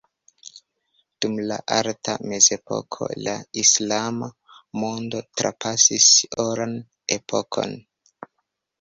[1.25, 4.33] Dum la Alta Mezepoko, la islama
[4.85, 6.11] mondo trapasis
[6.49, 6.79] oran
[7.21, 7.83] epokon.